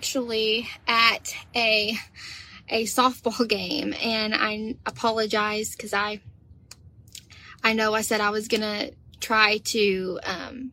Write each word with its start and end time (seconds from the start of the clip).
actually 0.00 0.66
at 0.88 1.36
a 1.54 1.94
a 2.70 2.84
softball 2.84 3.46
game 3.56 3.92
and 4.02 4.34
I 4.34 4.76
apologize 4.86 5.76
because 5.76 5.92
I 5.92 6.22
I 7.62 7.74
know 7.74 7.92
I 7.92 8.00
said 8.00 8.22
I 8.22 8.30
was 8.30 8.48
gonna 8.48 8.92
try 9.20 9.58
to 9.58 10.18
um, 10.24 10.72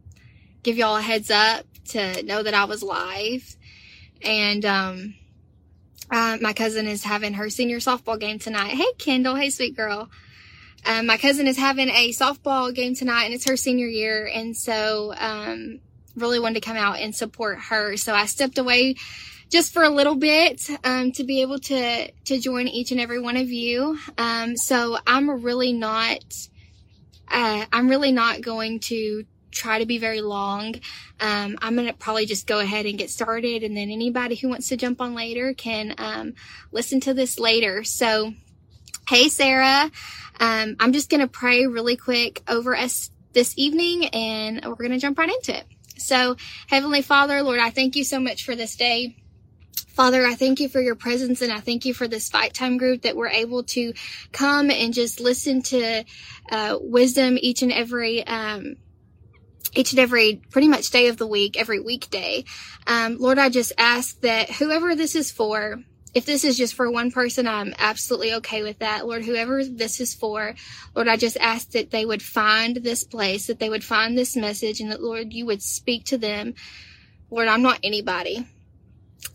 give 0.63 0.77
y'all 0.77 0.95
a 0.95 1.01
heads 1.01 1.29
up 1.29 1.65
to 1.89 2.23
know 2.23 2.41
that 2.41 2.54
I 2.54 2.63
was 2.63 2.82
live 2.82 3.57
and 4.21 4.63
um, 4.63 5.15
uh, 6.09 6.37
my 6.39 6.54
cousin 6.54 6.87
is 6.87 7.04
having 7.04 7.33
her 7.33 7.50
senior 7.50 7.79
softball 7.79 8.18
game 8.18 8.39
tonight. 8.39 8.69
Hey 8.69 8.93
Kendall, 8.97 9.36
hey 9.36 9.50
sweet 9.50 9.75
girl. 9.75 10.09
Um, 10.86 11.05
my 11.05 11.18
cousin 11.18 11.47
is 11.47 11.57
having 11.57 11.89
a 11.89 12.14
softball 12.14 12.73
game 12.73 12.96
tonight 12.96 13.25
and 13.25 13.33
it's 13.33 13.50
her 13.50 13.57
senior 13.57 13.87
year. 13.87 14.32
And 14.33 14.55
so, 14.55 15.14
um, 15.18 15.82
really 16.17 16.39
wanted 16.39 16.55
to 16.55 16.67
come 16.67 16.77
out 16.77 16.99
and 16.99 17.15
support 17.15 17.59
her. 17.69 17.95
So 17.97 18.13
I 18.13 18.25
stepped 18.25 18.57
away 18.57 18.95
just 19.49 19.73
for 19.73 19.83
a 19.83 19.89
little 19.89 20.15
bit, 20.15 20.67
um, 20.83 21.11
to 21.13 21.23
be 21.23 21.41
able 21.41 21.59
to, 21.59 22.11
to 22.11 22.39
join 22.39 22.67
each 22.67 22.91
and 22.91 22.99
every 22.99 23.21
one 23.21 23.37
of 23.37 23.49
you. 23.49 23.97
Um, 24.17 24.57
so 24.57 24.97
I'm 25.07 25.41
really 25.41 25.71
not, 25.71 26.19
uh, 27.29 27.65
I'm 27.71 27.87
really 27.87 28.11
not 28.11 28.41
going 28.41 28.79
to 28.81 29.23
try 29.51 29.79
to 29.79 29.85
be 29.85 29.99
very 29.99 30.21
long. 30.21 30.75
Um, 31.19 31.57
I'm 31.61 31.75
to 31.87 31.93
probably 31.93 32.25
just 32.25 32.45
go 32.45 32.59
ahead 32.59 32.85
and 32.85 32.97
get 32.97 33.09
started. 33.09 33.63
And 33.63 33.75
then 33.75 33.89
anybody 33.89 34.35
who 34.35 34.49
wants 34.49 34.67
to 34.69 34.77
jump 34.77 34.99
on 34.99 35.15
later 35.15 35.53
can, 35.53 35.95
um, 35.97 36.33
listen 36.71 36.99
to 37.02 37.13
this 37.13 37.39
later. 37.39 37.85
So, 37.85 38.33
hey, 39.07 39.29
Sarah. 39.29 39.89
Um, 40.39 40.75
I'm 40.79 40.91
just 40.91 41.09
to 41.21 41.27
pray 41.27 41.65
really 41.67 41.95
quick 41.95 42.43
over 42.47 42.75
us 42.75 43.09
this 43.33 43.53
evening 43.57 44.07
and 44.07 44.65
we're 44.65 44.75
to 44.91 44.99
jump 44.99 45.17
right 45.17 45.29
into 45.29 45.55
it. 45.55 45.65
So, 45.97 46.37
Heavenly 46.67 47.01
Father, 47.01 47.41
Lord, 47.41 47.59
I 47.59 47.69
thank 47.69 47.95
you 47.95 48.03
so 48.03 48.19
much 48.19 48.45
for 48.45 48.55
this 48.55 48.75
day. 48.75 49.15
Father, 49.87 50.25
I 50.27 50.35
thank 50.35 50.59
you 50.59 50.69
for 50.69 50.79
your 50.79 50.95
presence 50.95 51.41
and 51.41 51.51
I 51.51 51.59
thank 51.59 51.85
you 51.85 51.93
for 51.93 52.07
this 52.07 52.29
fight 52.29 52.53
time 52.53 52.77
group 52.77 53.01
that 53.01 53.15
we're 53.15 53.29
able 53.29 53.63
to 53.63 53.93
come 54.31 54.69
and 54.69 54.93
just 54.93 55.19
listen 55.19 55.63
to 55.63 56.03
uh, 56.51 56.77
wisdom 56.79 57.37
each 57.41 57.63
and 57.63 57.71
every 57.71 58.25
um, 58.27 58.75
each 59.73 59.91
and 59.93 59.99
every 59.99 60.41
pretty 60.51 60.67
much 60.67 60.91
day 60.91 61.07
of 61.07 61.17
the 61.17 61.27
week, 61.27 61.57
every 61.59 61.79
weekday. 61.79 62.43
Um, 62.85 63.17
Lord, 63.19 63.39
I 63.39 63.49
just 63.49 63.73
ask 63.77 64.19
that 64.21 64.51
whoever 64.51 64.95
this 64.95 65.15
is 65.15 65.31
for, 65.31 65.79
if 66.13 66.25
this 66.25 66.44
is 66.44 66.58
just 66.58 66.73
for 66.73 66.89
one 66.89 67.11
person, 67.11 67.47
I'm 67.47 67.73
absolutely 67.77 68.33
okay 68.36 68.63
with 68.63 68.80
that. 68.80 69.05
Lord, 69.05 69.23
whoever 69.25 69.63
this 69.63 70.00
is 70.00 70.14
for, 70.14 70.55
Lord, 70.95 71.08
I 71.08 71.17
just 71.17 71.38
ask 71.38 71.72
that 71.72 71.91
they 71.91 72.05
would 72.05 72.23
find 72.23 72.77
this 72.77 73.03
place, 73.03 73.47
that 73.47 73.59
they 73.59 73.69
would 73.69 73.83
find 73.83 74.17
this 74.17 74.36
message, 74.36 74.80
and 74.80 74.91
that, 74.91 75.03
Lord, 75.03 75.33
you 75.33 75.45
would 75.45 75.61
speak 75.61 76.05
to 76.05 76.17
them. 76.17 76.55
Lord, 77.30 77.47
I'm 77.47 77.61
not 77.61 77.80
anybody. 77.83 78.47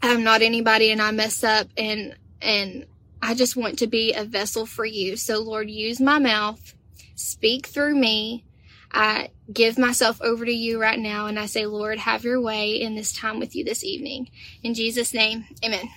I'm 0.03 0.25
not 0.25 0.43
anybody, 0.43 0.91
and 0.91 1.03
I 1.03 1.11
mess 1.11 1.45
up, 1.45 1.69
and, 1.77 2.17
and 2.41 2.87
I 3.21 3.35
just 3.35 3.57
want 3.57 3.79
to 3.81 3.87
be 3.87 4.13
a 4.13 4.25
vessel 4.25 4.67
for 4.67 4.85
you. 4.85 5.17
So, 5.17 5.41
Lord, 5.41 5.71
use 5.71 6.01
my 6.01 6.19
mouth, 6.19 6.75
speak 7.15 7.67
through 7.67 7.95
me. 7.95 8.45
I 8.91 9.31
give 9.51 9.79
myself 9.79 10.21
over 10.21 10.45
to 10.45 10.53
you 10.53 10.81
right 10.81 10.99
now, 10.99 11.27
and 11.27 11.39
I 11.39 11.47
say, 11.47 11.67
Lord, 11.67 11.99
have 11.99 12.25
your 12.25 12.41
way 12.41 12.81
in 12.81 12.95
this 12.95 13.13
time 13.13 13.39
with 13.39 13.55
you 13.55 13.65
this 13.65 13.85
evening. 13.85 14.31
In 14.63 14.75
Jesus' 14.75 15.15
name, 15.15 15.47
amen. 15.65 15.89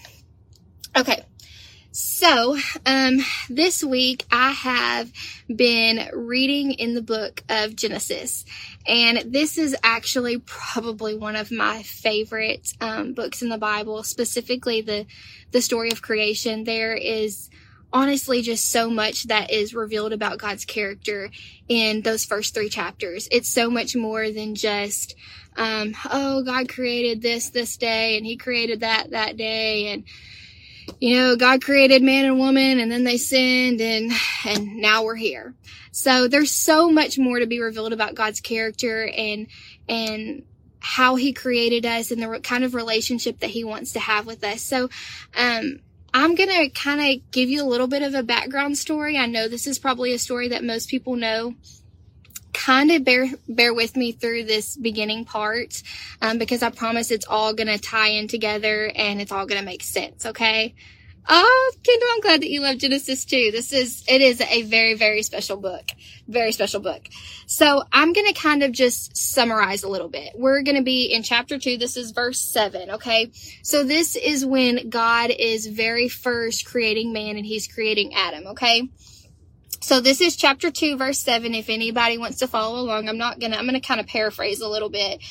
Okay. 0.95 1.25
So, 1.91 2.57
um, 2.85 3.19
this 3.49 3.83
week 3.83 4.25
I 4.31 4.51
have 4.51 5.11
been 5.53 6.09
reading 6.13 6.71
in 6.71 6.93
the 6.93 7.01
book 7.01 7.43
of 7.49 7.75
Genesis, 7.75 8.45
and 8.87 9.33
this 9.33 9.57
is 9.57 9.75
actually 9.83 10.39
probably 10.39 11.15
one 11.17 11.35
of 11.35 11.51
my 11.51 11.83
favorite 11.83 12.73
um, 12.79 13.13
books 13.13 13.41
in 13.41 13.49
the 13.49 13.57
Bible, 13.57 14.03
specifically 14.03 14.81
the 14.81 15.05
the 15.51 15.61
story 15.61 15.89
of 15.91 16.01
creation. 16.01 16.63
There 16.63 16.95
is 16.95 17.49
honestly 17.91 18.41
just 18.41 18.69
so 18.71 18.89
much 18.89 19.23
that 19.23 19.51
is 19.51 19.73
revealed 19.73 20.13
about 20.13 20.37
God's 20.37 20.65
character 20.65 21.29
in 21.67 22.01
those 22.01 22.25
first 22.25 22.53
three 22.53 22.69
chapters. 22.69 23.27
It's 23.31 23.49
so 23.49 23.69
much 23.69 23.95
more 23.95 24.31
than 24.31 24.55
just, 24.55 25.15
um, 25.55 25.93
oh, 26.09 26.43
God 26.43 26.69
created 26.69 27.21
this 27.21 27.49
this 27.49 27.75
day, 27.77 28.17
and 28.17 28.25
He 28.25 28.37
created 28.37 28.81
that 28.81 29.11
that 29.11 29.35
day, 29.37 29.87
and 29.87 30.03
you 30.99 31.17
know, 31.17 31.35
God 31.35 31.61
created 31.61 32.03
man 32.03 32.25
and 32.25 32.39
woman 32.39 32.79
and 32.79 32.91
then 32.91 33.03
they 33.03 33.17
sinned 33.17 33.81
and, 33.81 34.11
and 34.45 34.77
now 34.77 35.03
we're 35.03 35.15
here. 35.15 35.53
So 35.91 36.27
there's 36.27 36.51
so 36.51 36.91
much 36.91 37.17
more 37.17 37.39
to 37.39 37.47
be 37.47 37.59
revealed 37.59 37.93
about 37.93 38.15
God's 38.15 38.41
character 38.41 39.07
and, 39.07 39.47
and 39.87 40.43
how 40.79 41.15
he 41.15 41.33
created 41.33 41.85
us 41.85 42.11
and 42.11 42.21
the 42.21 42.39
kind 42.41 42.63
of 42.63 42.75
relationship 42.75 43.39
that 43.39 43.49
he 43.49 43.63
wants 43.63 43.93
to 43.93 43.99
have 43.99 44.25
with 44.25 44.43
us. 44.43 44.61
So, 44.61 44.89
um, 45.35 45.79
I'm 46.13 46.35
going 46.35 46.49
to 46.49 46.69
kind 46.69 47.01
of 47.01 47.31
give 47.31 47.49
you 47.49 47.61
a 47.61 47.67
little 47.67 47.87
bit 47.87 48.01
of 48.01 48.13
a 48.13 48.23
background 48.23 48.77
story. 48.77 49.17
I 49.17 49.25
know 49.25 49.49
this 49.49 49.67
is 49.67 49.79
probably 49.79 50.13
a 50.13 50.17
story 50.17 50.47
that 50.47 50.63
most 50.63 50.89
people 50.89 51.17
know 51.17 51.55
kind 52.55 52.91
of 52.91 53.03
bear 53.03 53.27
bear 53.47 53.73
with 53.73 53.95
me 53.95 54.11
through 54.13 54.45
this 54.45 54.75
beginning 54.75 55.25
part 55.25 55.83
um, 56.21 56.37
because 56.37 56.63
I 56.63 56.69
promise 56.69 57.11
it's 57.11 57.27
all 57.27 57.53
gonna 57.53 57.77
tie 57.77 58.09
in 58.09 58.27
together 58.27 58.91
and 58.95 59.21
it's 59.21 59.31
all 59.31 59.45
gonna 59.45 59.61
make 59.61 59.83
sense. 59.83 60.25
Okay. 60.25 60.73
Oh, 61.27 61.71
Kendall, 61.83 62.07
I'm 62.13 62.21
glad 62.21 62.41
that 62.41 62.49
you 62.49 62.61
love 62.61 62.77
Genesis 62.77 63.25
too. 63.25 63.49
This 63.51 63.73
is, 63.73 64.03
it 64.07 64.21
is 64.21 64.41
a 64.41 64.61
very, 64.61 64.93
very 64.93 65.23
special 65.23 65.57
book. 65.57 65.89
Very 66.27 66.51
special 66.51 66.81
book. 66.81 67.07
So 67.47 67.83
I'm 67.91 68.13
to 68.31 68.39
kind 68.39 68.61
of 68.61 68.71
just 68.71 69.17
summarize 69.17 69.81
a 69.81 69.89
little 69.89 70.07
bit. 70.07 70.33
We're 70.35 70.61
to 70.77 70.83
be 70.83 71.05
in 71.05 71.23
chapter 71.23 71.57
two. 71.57 71.77
This 71.77 71.97
is 71.97 72.11
verse 72.11 72.39
seven. 72.39 72.91
Okay. 72.91 73.31
So 73.63 73.83
this 73.83 74.15
is 74.15 74.45
when 74.45 74.89
God 74.89 75.31
is 75.31 75.65
very 75.65 76.09
first 76.09 76.65
creating 76.65 77.11
man 77.11 77.37
and 77.37 77.45
he's 77.45 77.67
creating 77.67 78.13
Adam. 78.13 78.47
Okay. 78.47 78.87
So 79.81 79.99
this 79.99 80.21
is 80.21 80.35
chapter 80.35 80.71
2 80.71 80.97
verse 80.97 81.19
7 81.19 81.53
if 81.53 81.69
anybody 81.69 82.17
wants 82.17 82.39
to 82.39 82.47
follow 82.47 82.79
along. 82.79 83.09
I'm 83.09 83.17
not 83.17 83.39
going 83.39 83.51
to 83.51 83.57
I'm 83.57 83.67
going 83.67 83.79
to 83.79 83.85
kind 83.85 83.99
of 83.99 84.07
paraphrase 84.07 84.61
a 84.61 84.67
little 84.67 84.89
bit. 84.89 85.21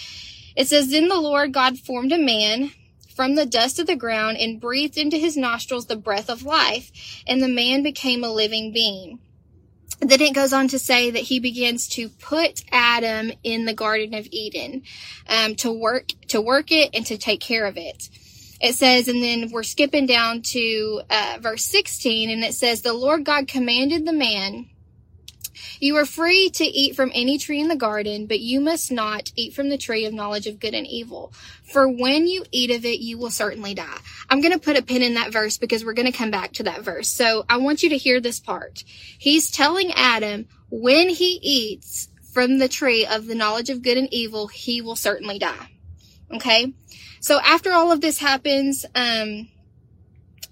It 0.56 0.68
says 0.68 0.90
then 0.90 1.08
the 1.08 1.20
Lord 1.20 1.52
God 1.52 1.78
formed 1.78 2.12
a 2.12 2.18
man 2.18 2.70
from 3.14 3.34
the 3.34 3.46
dust 3.46 3.78
of 3.78 3.86
the 3.86 3.96
ground 3.96 4.36
and 4.38 4.60
breathed 4.60 4.98
into 4.98 5.16
his 5.16 5.36
nostrils 5.36 5.86
the 5.86 5.96
breath 5.96 6.28
of 6.28 6.42
life 6.42 7.22
and 7.26 7.42
the 7.42 7.48
man 7.48 7.82
became 7.82 8.24
a 8.24 8.32
living 8.32 8.72
being. 8.72 9.18
Then 10.00 10.20
it 10.20 10.34
goes 10.34 10.52
on 10.52 10.68
to 10.68 10.78
say 10.78 11.10
that 11.10 11.22
he 11.22 11.40
begins 11.40 11.88
to 11.90 12.08
put 12.08 12.64
Adam 12.70 13.32
in 13.42 13.64
the 13.64 13.74
Garden 13.74 14.14
of 14.14 14.26
Eden 14.30 14.82
um, 15.28 15.54
to 15.56 15.72
work 15.72 16.08
to 16.28 16.40
work 16.40 16.70
it 16.70 16.90
and 16.94 17.06
to 17.06 17.16
take 17.16 17.40
care 17.40 17.66
of 17.66 17.76
it 17.76 18.08
it 18.64 18.74
says, 18.74 19.08
and 19.08 19.22
then 19.22 19.50
we're 19.50 19.62
skipping 19.62 20.06
down 20.06 20.40
to 20.40 21.02
uh, 21.10 21.36
verse 21.38 21.64
16, 21.66 22.30
and 22.30 22.42
it 22.42 22.54
says, 22.54 22.80
The 22.80 22.94
Lord 22.94 23.22
God 23.22 23.46
commanded 23.46 24.06
the 24.06 24.12
man, 24.14 24.70
You 25.80 25.96
are 25.96 26.06
free 26.06 26.48
to 26.48 26.64
eat 26.64 26.96
from 26.96 27.12
any 27.14 27.36
tree 27.36 27.60
in 27.60 27.68
the 27.68 27.76
garden, 27.76 28.26
but 28.26 28.40
you 28.40 28.60
must 28.60 28.90
not 28.90 29.30
eat 29.36 29.52
from 29.52 29.68
the 29.68 29.76
tree 29.76 30.06
of 30.06 30.14
knowledge 30.14 30.46
of 30.46 30.60
good 30.60 30.72
and 30.72 30.86
evil. 30.86 31.34
For 31.70 31.86
when 31.86 32.26
you 32.26 32.46
eat 32.52 32.70
of 32.70 32.86
it, 32.86 33.00
you 33.00 33.18
will 33.18 33.30
certainly 33.30 33.74
die. 33.74 33.98
I'm 34.30 34.40
going 34.40 34.54
to 34.54 34.58
put 34.58 34.78
a 34.78 34.82
pin 34.82 35.02
in 35.02 35.12
that 35.12 35.30
verse 35.30 35.58
because 35.58 35.84
we're 35.84 35.92
going 35.92 36.10
to 36.10 36.16
come 36.16 36.30
back 36.30 36.52
to 36.54 36.62
that 36.62 36.80
verse. 36.80 37.08
So 37.08 37.44
I 37.50 37.58
want 37.58 37.82
you 37.82 37.90
to 37.90 37.98
hear 37.98 38.18
this 38.18 38.40
part. 38.40 38.82
He's 39.18 39.50
telling 39.50 39.92
Adam, 39.92 40.48
when 40.70 41.10
he 41.10 41.38
eats 41.42 42.08
from 42.32 42.56
the 42.56 42.68
tree 42.68 43.04
of 43.04 43.26
the 43.26 43.34
knowledge 43.34 43.68
of 43.68 43.82
good 43.82 43.98
and 43.98 44.08
evil, 44.10 44.48
he 44.48 44.80
will 44.80 44.96
certainly 44.96 45.38
die. 45.38 45.68
Okay? 46.32 46.72
So 47.20 47.40
after 47.40 47.72
all 47.72 47.92
of 47.92 48.00
this 48.00 48.18
happens, 48.18 48.84
um, 48.94 49.48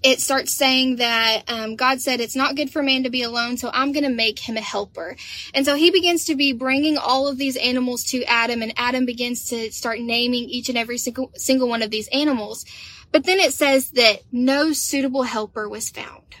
it 0.03 0.19
starts 0.19 0.53
saying 0.53 0.97
that 0.97 1.43
um, 1.47 1.77
God 1.77 2.01
said 2.01 2.19
it's 2.19 2.35
not 2.35 2.55
good 2.55 2.69
for 2.69 2.83
man 2.83 3.03
to 3.03 3.09
be 3.09 3.23
alone, 3.23 3.57
so 3.57 3.71
I'm 3.73 3.93
going 3.93 4.03
to 4.03 4.09
make 4.09 4.37
him 4.37 4.57
a 4.57 4.61
helper. 4.61 5.15
And 5.53 5.65
so 5.65 5.75
he 5.75 5.91
begins 5.91 6.25
to 6.25 6.35
be 6.35 6.51
bringing 6.51 6.97
all 6.97 7.27
of 7.27 7.37
these 7.37 7.55
animals 7.55 8.03
to 8.05 8.23
Adam, 8.25 8.61
and 8.61 8.73
Adam 8.75 9.05
begins 9.05 9.45
to 9.49 9.71
start 9.71 9.99
naming 9.99 10.43
each 10.43 10.67
and 10.67 10.77
every 10.77 10.97
single, 10.97 11.31
single 11.35 11.69
one 11.69 11.81
of 11.81 11.89
these 11.89 12.09
animals. 12.09 12.65
But 13.13 13.23
then 13.23 13.39
it 13.39 13.53
says 13.53 13.91
that 13.91 14.23
no 14.31 14.73
suitable 14.73 15.23
helper 15.23 15.69
was 15.69 15.89
found. 15.89 16.35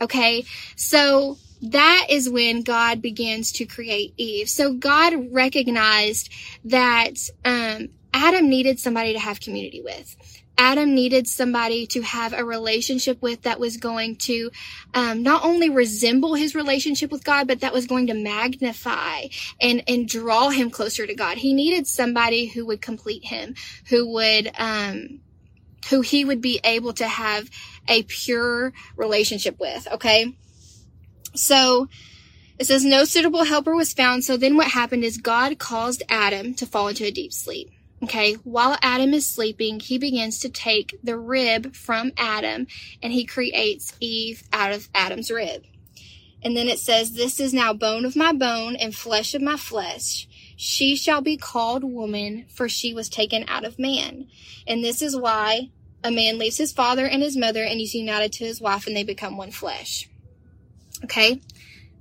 Okay, 0.00 0.44
so 0.76 1.38
that 1.62 2.06
is 2.08 2.28
when 2.28 2.62
God 2.62 3.02
begins 3.02 3.52
to 3.52 3.66
create 3.66 4.14
Eve. 4.16 4.48
So 4.48 4.74
God 4.74 5.32
recognized 5.32 6.30
that 6.64 7.14
um, 7.44 7.88
Adam 8.12 8.48
needed 8.48 8.78
somebody 8.78 9.12
to 9.12 9.18
have 9.18 9.40
community 9.40 9.80
with. 9.82 10.16
Adam 10.58 10.94
needed 10.94 11.26
somebody 11.26 11.86
to 11.86 12.02
have 12.02 12.32
a 12.32 12.44
relationship 12.44 13.20
with 13.22 13.42
that 13.42 13.58
was 13.58 13.78
going 13.78 14.16
to 14.16 14.50
um, 14.94 15.22
not 15.22 15.44
only 15.44 15.70
resemble 15.70 16.34
his 16.34 16.54
relationship 16.54 17.10
with 17.10 17.24
God, 17.24 17.48
but 17.48 17.60
that 17.60 17.72
was 17.72 17.86
going 17.86 18.08
to 18.08 18.14
magnify 18.14 19.26
and 19.60 19.82
and 19.88 20.06
draw 20.06 20.50
him 20.50 20.70
closer 20.70 21.06
to 21.06 21.14
God. 21.14 21.38
He 21.38 21.54
needed 21.54 21.86
somebody 21.86 22.46
who 22.46 22.66
would 22.66 22.82
complete 22.82 23.24
him, 23.24 23.54
who 23.88 24.12
would 24.12 24.52
um, 24.58 25.20
who 25.88 26.02
he 26.02 26.24
would 26.24 26.40
be 26.40 26.60
able 26.64 26.92
to 26.94 27.08
have 27.08 27.50
a 27.88 28.02
pure 28.02 28.72
relationship 28.96 29.58
with. 29.58 29.88
Okay, 29.90 30.36
so 31.34 31.88
it 32.58 32.66
says 32.66 32.84
no 32.84 33.04
suitable 33.04 33.44
helper 33.44 33.74
was 33.74 33.94
found. 33.94 34.22
So 34.22 34.36
then 34.36 34.56
what 34.56 34.68
happened 34.68 35.02
is 35.02 35.16
God 35.16 35.58
caused 35.58 36.02
Adam 36.08 36.54
to 36.54 36.66
fall 36.66 36.88
into 36.88 37.04
a 37.04 37.10
deep 37.10 37.32
sleep. 37.32 37.70
Okay, 38.02 38.34
while 38.42 38.76
Adam 38.82 39.14
is 39.14 39.28
sleeping, 39.28 39.78
he 39.78 39.96
begins 39.96 40.40
to 40.40 40.48
take 40.48 40.98
the 41.04 41.16
rib 41.16 41.76
from 41.76 42.10
Adam 42.16 42.66
and 43.00 43.12
he 43.12 43.24
creates 43.24 43.96
Eve 44.00 44.42
out 44.52 44.72
of 44.72 44.88
Adam's 44.92 45.30
rib. 45.30 45.64
And 46.42 46.56
then 46.56 46.66
it 46.66 46.80
says, 46.80 47.12
This 47.12 47.38
is 47.38 47.54
now 47.54 47.72
bone 47.72 48.04
of 48.04 48.16
my 48.16 48.32
bone 48.32 48.74
and 48.74 48.92
flesh 48.92 49.34
of 49.34 49.42
my 49.42 49.56
flesh. 49.56 50.26
She 50.56 50.96
shall 50.96 51.20
be 51.20 51.36
called 51.36 51.84
woman, 51.84 52.46
for 52.48 52.68
she 52.68 52.92
was 52.92 53.08
taken 53.08 53.44
out 53.46 53.64
of 53.64 53.78
man. 53.78 54.26
And 54.66 54.82
this 54.82 55.00
is 55.00 55.16
why 55.16 55.70
a 56.02 56.10
man 56.10 56.38
leaves 56.38 56.58
his 56.58 56.72
father 56.72 57.06
and 57.06 57.22
his 57.22 57.36
mother 57.36 57.62
and 57.62 57.80
is 57.80 57.94
united 57.94 58.32
to 58.34 58.44
his 58.44 58.60
wife 58.60 58.88
and 58.88 58.96
they 58.96 59.04
become 59.04 59.36
one 59.36 59.52
flesh. 59.52 60.08
Okay, 61.04 61.40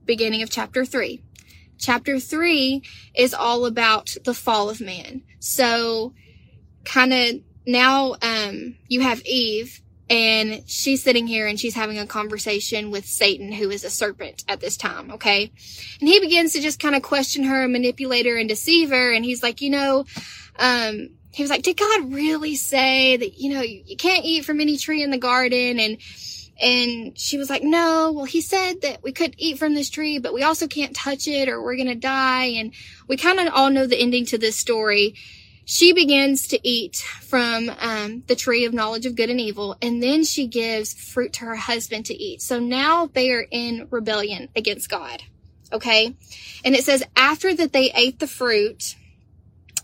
beginning 0.06 0.42
of 0.42 0.50
chapter 0.50 0.84
3. 0.84 1.22
Chapter 1.82 2.20
3 2.20 2.84
is 3.16 3.34
all 3.34 3.66
about 3.66 4.16
the 4.24 4.36
fall 4.36 4.70
of 4.70 4.80
man. 4.80 5.24
So, 5.40 6.14
kind 6.86 7.12
of 7.12 7.36
now 7.66 8.16
um, 8.22 8.76
you 8.88 9.02
have 9.02 9.22
Eve 9.26 9.82
and 10.10 10.64
she's 10.68 11.04
sitting 11.04 11.26
here 11.26 11.48
and 11.48 11.60
she's 11.60 11.74
having 11.74 11.98
a 11.98 12.06
conversation 12.06 12.92
with 12.92 13.06
Satan, 13.06 13.52
who 13.52 13.72
is 13.72 13.84
a 13.84 13.90
serpent 13.90 14.44
at 14.48 14.60
this 14.60 14.78
time, 14.78 15.12
okay? 15.12 15.52
And 16.00 16.08
he 16.08 16.20
begins 16.20 16.54
to 16.54 16.62
just 16.62 16.80
kind 16.80 16.96
of 16.96 17.02
question 17.02 17.46
her, 17.46 17.68
manipulate 17.68 18.26
her, 18.26 18.38
and 18.38 18.48
deceive 18.48 18.90
her. 18.90 19.14
And 19.14 19.26
he's 19.26 19.42
like, 19.42 19.62
you 19.62 19.70
know, 19.70 20.06
um, 20.60 21.10
he 21.32 21.44
was 21.44 21.50
like, 21.50 21.64
did 21.64 21.78
God 21.78 22.14
really 22.14 22.56
say 22.56 23.16
that, 23.18 23.40
you 23.40 23.54
know, 23.54 23.62
you 23.62 23.96
can't 23.96 24.26
eat 24.26 24.46
from 24.46 24.60
any 24.60 24.78
tree 24.78 25.02
in 25.02 25.12
the 25.12 25.18
garden? 25.18 25.80
And, 25.80 25.98
and 26.62 27.18
she 27.18 27.38
was 27.38 27.50
like, 27.50 27.64
no, 27.64 28.12
well, 28.14 28.26
he 28.26 28.42
said 28.42 28.82
that 28.82 29.02
we 29.04 29.12
could 29.12 29.36
eat 29.38 29.58
from 29.58 29.74
this 29.74 29.90
tree, 29.90 30.20
but 30.20 30.34
we 30.34 30.44
also 30.44 30.68
can't 30.68 30.96
touch 30.96 31.28
it 31.28 31.50
or 31.50 31.62
we're 31.62 31.76
going 31.76 31.88
to 31.88 31.96
die. 31.96 32.46
And 32.46 32.74
we 33.08 33.18
kind 33.18 33.40
of 33.40 33.54
all 33.54 33.70
know 33.70 33.88
the 33.88 34.00
ending 34.00 34.26
to 34.28 34.38
this 34.38 34.58
story 34.58 35.16
she 35.66 35.94
begins 35.94 36.48
to 36.48 36.68
eat 36.68 36.98
from 36.98 37.72
um, 37.80 38.24
the 38.28 38.36
tree 38.36 38.66
of 38.66 38.74
knowledge 38.74 39.06
of 39.06 39.16
good 39.16 39.30
and 39.30 39.40
evil, 39.40 39.78
and 39.82 40.04
then 40.04 40.24
she 40.24 40.48
gives 40.48 40.94
fruit 40.94 41.34
to 41.34 41.46
her 41.46 41.56
husband 41.56 42.06
to 42.08 42.14
eat. 42.14 42.42
So 42.42 42.60
now 42.60 43.08
they 43.08 43.32
are 43.32 43.48
in 43.50 43.88
rebellion 43.90 44.50
against 44.56 44.90
God. 44.90 45.24
Okay. 45.72 46.16
And 46.66 46.76
it 46.76 46.84
says, 46.84 47.04
after 47.16 47.54
that 47.54 47.72
they 47.72 47.92
ate 47.92 48.20
the 48.20 48.28
fruit, 48.28 48.96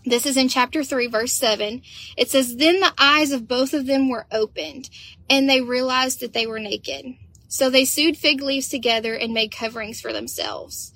this 0.08 0.26
is 0.26 0.36
in 0.36 0.48
chapter 0.48 0.82
3, 0.82 1.06
verse 1.06 1.32
7. 1.32 1.82
It 2.16 2.30
says, 2.30 2.56
Then 2.56 2.80
the 2.80 2.92
eyes 2.98 3.32
of 3.32 3.48
both 3.48 3.74
of 3.74 3.86
them 3.86 4.08
were 4.08 4.26
opened, 4.30 4.90
and 5.28 5.48
they 5.48 5.60
realized 5.60 6.20
that 6.20 6.32
they 6.32 6.46
were 6.46 6.58
naked. 6.58 7.14
So 7.48 7.70
they 7.70 7.84
sewed 7.84 8.16
fig 8.16 8.42
leaves 8.42 8.68
together 8.68 9.14
and 9.14 9.32
made 9.32 9.52
coverings 9.52 10.00
for 10.00 10.12
themselves. 10.12 10.92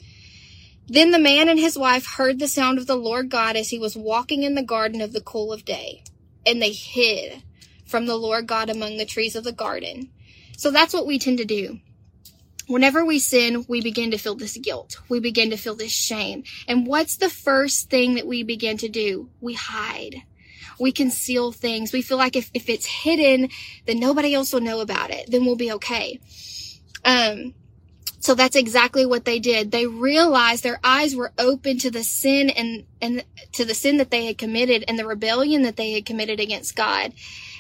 Then 0.87 1.11
the 1.11 1.19
man 1.19 1.49
and 1.49 1.59
his 1.59 1.79
wife 1.79 2.06
heard 2.06 2.38
the 2.38 2.49
sound 2.49 2.79
of 2.79 2.87
the 2.87 2.97
Lord 2.97 3.31
God 3.31 3.56
as 3.56 3.70
he 3.70 3.79
was 3.79 3.97
walking 3.97 4.43
in 4.43 4.55
the 4.55 4.62
garden 4.62 5.00
of 5.00 5.12
the 5.12 5.20
cool 5.20 5.53
of 5.53 5.65
day, 5.65 6.05
and 6.44 6.61
they 6.61 6.73
hid 6.73 7.43
from 7.87 8.06
the 8.06 8.17
Lord 8.17 8.47
God 8.47 8.69
among 8.69 8.97
the 8.97 9.06
trees 9.06 9.37
of 9.37 9.44
the 9.44 9.53
garden. 9.53 10.11
So 10.56 10.70
that's 10.70 10.93
what 10.93 11.06
we 11.06 11.19
tend 11.19 11.38
to 11.38 11.44
do. 11.44 11.81
Whenever 12.69 13.05
we 13.05 13.19
sin, 13.19 13.64
we 13.69 13.81
begin 13.81 14.11
to 14.12 14.19
feel 14.19 14.35
this 14.35 14.56
guilt. 14.56 15.00
We 15.09 15.20
begin 15.20 15.50
to 15.50 15.56
feel 15.56 15.75
this 15.75 15.93
shame. 15.93 16.44
And 16.69 16.87
what's 16.87 17.17
the 17.17 17.31
first 17.31 17.91
thing 17.91 18.14
that 18.14 18.26
we 18.26 18.43
begin 18.43 18.76
to 18.79 18.88
do? 18.88 19.29
We 19.41 19.55
hide. 19.55 20.23
We 20.79 20.93
conceal 20.93 21.53
things. 21.53 21.93
We 21.93 22.03
feel 22.03 22.19
like 22.19 22.37
if, 22.37 22.50
if 22.55 22.69
it's 22.69 22.87
hidden, 22.87 23.50
then 23.87 24.00
nobody 24.00 24.35
else 24.35 24.53
will 24.53 24.61
know 24.61 24.81
about 24.81 25.11
it. 25.11 25.31
Then 25.31 25.44
we'll 25.44 25.56
be 25.56 25.73
okay. 25.73 26.20
Um, 27.05 27.55
so 28.20 28.35
that's 28.37 28.55
exactly 28.55 29.05
what 29.05 29.25
they 29.25 29.41
did. 29.41 29.73
They 29.73 29.87
realized 29.87 30.62
their 30.62 30.79
eyes 30.85 31.17
were 31.17 31.32
open 31.38 31.79
to 31.79 31.91
the 31.91 32.05
sin 32.05 32.50
and, 32.50 32.85
and 33.00 33.25
to 33.53 33.65
the 33.65 33.75
sin 33.75 33.97
that 33.97 34.12
they 34.12 34.26
had 34.26 34.38
committed 34.38 34.85
and 34.87 34.97
the 34.97 35.06
rebellion 35.06 35.62
that 35.62 35.76
they 35.76 35.93
had 35.93 36.06
committed 36.06 36.38
against 36.38 36.76
God. 36.76 37.12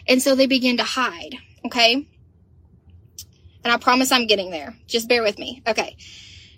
And 0.06 0.22
so 0.22 0.34
they 0.34 0.46
began 0.46 0.76
to 0.76 0.84
hide. 0.84 1.36
Okay. 1.66 2.06
And 3.64 3.72
I 3.72 3.76
promise 3.76 4.10
I'm 4.10 4.26
getting 4.26 4.50
there. 4.50 4.76
Just 4.86 5.08
bear 5.08 5.22
with 5.22 5.38
me. 5.38 5.62
Okay. 5.66 5.96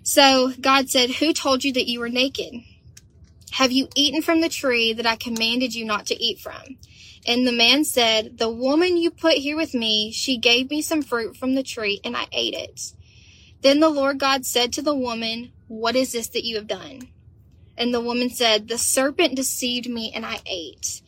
So 0.03 0.53
God 0.59 0.89
said, 0.89 1.09
who 1.11 1.33
told 1.33 1.63
you 1.63 1.73
that 1.73 1.87
you 1.87 1.99
were 1.99 2.09
naked? 2.09 2.53
Have 3.51 3.71
you 3.71 3.87
eaten 3.95 4.21
from 4.21 4.41
the 4.41 4.49
tree 4.49 4.93
that 4.93 5.05
I 5.05 5.15
commanded 5.15 5.73
you 5.73 5.85
not 5.85 6.07
to 6.07 6.23
eat 6.23 6.39
from? 6.39 6.77
And 7.25 7.47
the 7.47 7.51
man 7.51 7.83
said, 7.85 8.37
the 8.37 8.49
woman 8.49 8.97
you 8.97 9.09
put 9.09 9.35
here 9.35 9.55
with 9.55 9.73
me, 9.73 10.11
she 10.11 10.37
gave 10.37 10.69
me 10.69 10.81
some 10.81 11.01
fruit 11.01 11.35
from 11.35 11.55
the 11.55 11.63
tree 11.63 11.99
and 12.03 12.15
I 12.15 12.27
ate 12.31 12.53
it. 12.53 12.93
Then 13.61 13.79
the 13.79 13.89
Lord 13.89 14.19
God 14.19 14.45
said 14.45 14.73
to 14.73 14.83
the 14.83 14.95
woman, 14.95 15.51
What 15.67 15.95
is 15.95 16.11
this 16.11 16.27
that 16.29 16.43
you 16.43 16.55
have 16.57 16.67
done? 16.67 17.09
And 17.75 17.91
the 17.91 18.01
woman 18.01 18.29
said, 18.29 18.67
The 18.67 18.77
serpent 18.77 19.35
deceived 19.35 19.89
me 19.89 20.11
and 20.13 20.23
I 20.23 20.39
ate. 20.45 21.01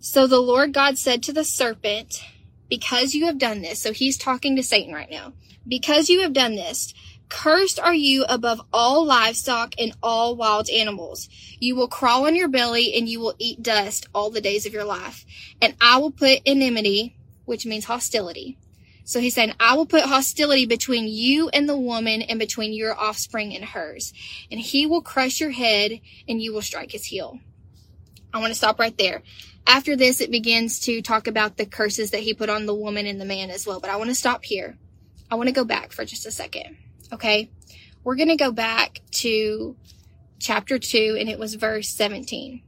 So 0.00 0.26
the 0.26 0.40
Lord 0.40 0.72
God 0.72 0.98
said 0.98 1.22
to 1.24 1.32
the 1.32 1.44
serpent, 1.44 2.20
Because 2.68 3.14
you 3.14 3.26
have 3.26 3.38
done 3.38 3.62
this, 3.62 3.80
so 3.80 3.92
he's 3.92 4.16
talking 4.16 4.56
to 4.56 4.62
Satan 4.62 4.94
right 4.94 5.10
now, 5.10 5.32
because 5.66 6.08
you 6.08 6.20
have 6.20 6.32
done 6.32 6.54
this, 6.54 6.94
Cursed 7.30 7.78
are 7.78 7.94
you 7.94 8.24
above 8.24 8.62
all 8.72 9.04
livestock 9.04 9.74
and 9.78 9.94
all 10.02 10.34
wild 10.34 10.70
animals. 10.70 11.28
You 11.60 11.76
will 11.76 11.88
crawl 11.88 12.26
on 12.26 12.34
your 12.34 12.48
belly 12.48 12.94
and 12.96 13.06
you 13.06 13.20
will 13.20 13.34
eat 13.38 13.62
dust 13.62 14.06
all 14.14 14.30
the 14.30 14.40
days 14.40 14.64
of 14.64 14.72
your 14.72 14.84
life. 14.84 15.26
And 15.60 15.74
I 15.78 15.98
will 15.98 16.10
put 16.10 16.40
enmity, 16.46 17.16
which 17.44 17.66
means 17.66 17.84
hostility, 17.84 18.56
so 19.08 19.20
he's 19.20 19.34
saying, 19.34 19.54
I 19.58 19.74
will 19.74 19.86
put 19.86 20.02
hostility 20.02 20.66
between 20.66 21.08
you 21.08 21.48
and 21.48 21.66
the 21.66 21.78
woman 21.78 22.20
and 22.20 22.38
between 22.38 22.74
your 22.74 22.94
offspring 22.94 23.56
and 23.56 23.64
hers. 23.64 24.12
And 24.50 24.60
he 24.60 24.84
will 24.84 25.00
crush 25.00 25.40
your 25.40 25.48
head 25.48 26.00
and 26.28 26.42
you 26.42 26.52
will 26.52 26.60
strike 26.60 26.92
his 26.92 27.06
heel. 27.06 27.38
I 28.34 28.38
want 28.38 28.50
to 28.50 28.54
stop 28.54 28.78
right 28.78 28.94
there. 28.98 29.22
After 29.68 29.96
this, 29.96 30.22
it 30.22 30.30
begins 30.30 30.80
to 30.80 31.02
talk 31.02 31.26
about 31.26 31.58
the 31.58 31.66
curses 31.66 32.12
that 32.12 32.22
he 32.22 32.32
put 32.32 32.48
on 32.48 32.64
the 32.64 32.74
woman 32.74 33.06
and 33.06 33.20
the 33.20 33.26
man 33.26 33.50
as 33.50 33.66
well. 33.66 33.80
But 33.80 33.90
I 33.90 33.96
want 33.96 34.08
to 34.08 34.14
stop 34.14 34.42
here. 34.42 34.78
I 35.30 35.34
want 35.34 35.48
to 35.48 35.54
go 35.54 35.64
back 35.64 35.92
for 35.92 36.06
just 36.06 36.24
a 36.24 36.30
second. 36.30 36.78
Okay. 37.12 37.50
We're 38.02 38.16
going 38.16 38.30
to 38.30 38.36
go 38.36 38.50
back 38.50 39.02
to 39.10 39.76
chapter 40.38 40.78
2 40.78 41.18
and 41.20 41.28
it 41.28 41.38
was 41.38 41.54
verse 41.54 41.90
17. 41.90 42.62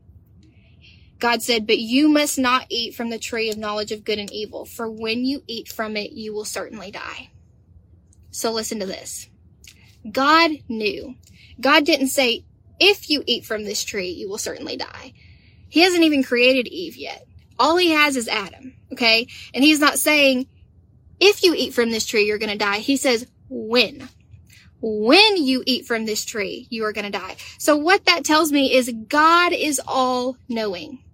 God 1.19 1.43
said, 1.43 1.67
But 1.67 1.79
you 1.79 2.07
must 2.07 2.39
not 2.39 2.67
eat 2.69 2.95
from 2.95 3.09
the 3.09 3.19
tree 3.19 3.51
of 3.51 3.57
knowledge 3.57 3.93
of 3.93 4.05
good 4.05 4.19
and 4.19 4.31
evil, 4.31 4.67
for 4.67 4.91
when 4.91 5.25
you 5.25 5.43
eat 5.47 5.69
from 5.69 5.97
it, 5.97 6.13
you 6.13 6.35
will 6.35 6.45
certainly 6.45 6.91
die. 6.91 7.31
So 8.31 8.53
listen 8.53 8.79
to 8.81 8.87
this. 8.87 9.27
God 10.11 10.51
knew. 10.69 11.15
God 11.59 11.87
didn't 11.87 12.09
say, 12.09 12.45
If 12.79 13.09
you 13.09 13.23
eat 13.27 13.47
from 13.47 13.65
this 13.65 13.85
tree, 13.85 14.11
you 14.11 14.29
will 14.29 14.39
certainly 14.39 14.77
die. 14.77 15.15
He 15.71 15.81
hasn't 15.81 16.05
even 16.05 16.23
created 16.23 16.69
Eve 16.69 16.97
yet. 16.97 17.27
All 17.59 17.79
he 17.79 17.91
has 17.91 18.17
is 18.17 18.29
Adam. 18.29 18.75
Okay. 18.93 19.27
And 19.55 19.65
he's 19.65 19.81
not 19.81 19.99
saying, 19.99 20.47
If 21.19 21.43
you 21.43 21.55
eat 21.57 21.73
from 21.73 21.91
this 21.91 22.05
tree, 22.05 22.27
you're 22.27 22.39
going 22.39 22.53
to 22.53 22.59
die. 22.59 22.79
He 22.79 22.97
says, 22.97 23.27
When 23.49 24.09
when 24.81 25.37
you 25.37 25.63
eat 25.67 25.87
from 25.87 26.07
this 26.07 26.25
tree, 26.25 26.67
you 26.71 26.85
are 26.85 26.93
going 26.93 27.11
to 27.11 27.19
die. 27.19 27.37
So 27.59 27.77
what 27.77 28.07
that 28.07 28.25
tells 28.25 28.51
me 28.51 28.75
is 28.75 28.93
God 29.09 29.53
is 29.53 29.81
all 29.87 30.37
knowing. 30.49 31.05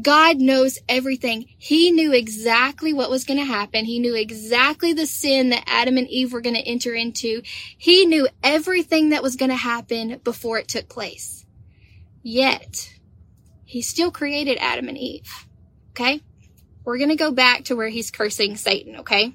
God 0.00 0.38
knows 0.38 0.78
everything. 0.88 1.46
He 1.58 1.90
knew 1.90 2.12
exactly 2.12 2.94
what 2.94 3.10
was 3.10 3.24
going 3.24 3.38
to 3.38 3.44
happen. 3.44 3.84
He 3.84 3.98
knew 3.98 4.14
exactly 4.14 4.94
the 4.94 5.06
sin 5.06 5.50
that 5.50 5.64
Adam 5.66 5.98
and 5.98 6.08
Eve 6.08 6.32
were 6.32 6.40
going 6.40 6.56
to 6.56 6.66
enter 6.66 6.94
into. 6.94 7.42
He 7.76 8.06
knew 8.06 8.26
everything 8.42 9.10
that 9.10 9.22
was 9.22 9.36
going 9.36 9.50
to 9.50 9.56
happen 9.56 10.20
before 10.24 10.58
it 10.58 10.68
took 10.68 10.88
place. 10.88 11.44
Yet, 12.22 12.94
he 13.72 13.80
still 13.80 14.10
created 14.10 14.58
Adam 14.60 14.88
and 14.88 14.98
Eve. 14.98 15.46
Okay? 15.92 16.20
We're 16.84 16.98
going 16.98 17.08
to 17.08 17.16
go 17.16 17.32
back 17.32 17.64
to 17.64 17.74
where 17.74 17.88
he's 17.88 18.10
cursing 18.10 18.56
Satan, 18.56 18.98
okay? 18.98 19.34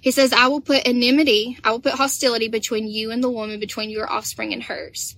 He 0.00 0.12
says, 0.12 0.32
I 0.32 0.46
will 0.46 0.60
put 0.60 0.86
enmity, 0.86 1.58
I 1.64 1.72
will 1.72 1.80
put 1.80 1.94
hostility 1.94 2.46
between 2.46 2.86
you 2.86 3.10
and 3.10 3.24
the 3.24 3.28
woman, 3.28 3.58
between 3.58 3.90
your 3.90 4.08
offspring 4.08 4.52
and 4.52 4.62
hers. 4.62 5.16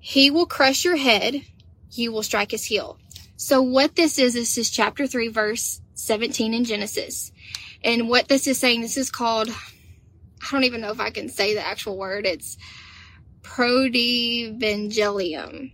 He 0.00 0.32
will 0.32 0.46
crush 0.46 0.84
your 0.84 0.96
head 0.96 1.42
you 1.92 2.10
will 2.12 2.24
strike 2.24 2.50
his 2.50 2.64
heel. 2.64 2.98
So 3.36 3.62
what 3.62 3.94
this 3.94 4.18
is, 4.18 4.34
this 4.34 4.58
is 4.58 4.68
chapter 4.68 5.06
3, 5.06 5.28
verse 5.28 5.80
17 5.94 6.54
in 6.54 6.64
Genesis. 6.64 7.30
And 7.84 8.08
what 8.08 8.26
this 8.26 8.48
is 8.48 8.58
saying, 8.58 8.80
this 8.80 8.96
is 8.96 9.12
called, 9.12 9.48
I 9.48 10.48
don't 10.50 10.64
even 10.64 10.80
know 10.80 10.90
if 10.90 10.98
I 10.98 11.10
can 11.10 11.28
say 11.28 11.54
the 11.54 11.64
actual 11.64 11.96
word. 11.96 12.26
It's 12.26 12.58
protevangelium. 13.42 15.70